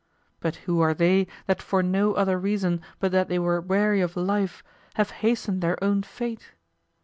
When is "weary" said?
3.61-4.01